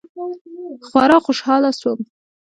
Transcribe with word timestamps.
خورا 0.87 1.17
خوشاله 1.25 1.71
سوم. 1.81 1.99